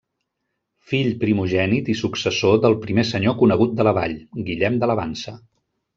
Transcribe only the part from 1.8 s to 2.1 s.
i